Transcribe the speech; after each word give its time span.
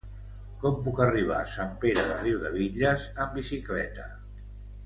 Com 0.63 0.79
puc 0.87 1.01
arribar 1.05 1.35
a 1.41 1.51
Sant 1.57 1.75
Pere 1.85 2.07
de 2.13 2.17
Riudebitlles 2.23 3.07
amb 3.27 3.41
bicicleta? 3.41 4.09